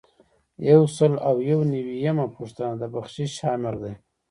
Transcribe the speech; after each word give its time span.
یو 0.69 0.81
سل 0.95 1.13
او 1.27 1.35
یو 1.49 1.59
نوي 1.73 1.97
یمه 2.05 2.25
پوښتنه 2.35 2.73
د 2.81 2.83
بخشش 2.93 3.33
آمر 3.53 3.75
دی. 3.83 3.93